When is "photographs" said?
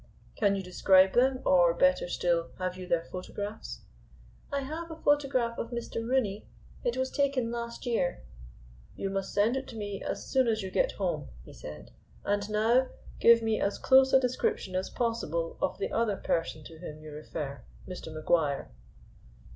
3.03-3.81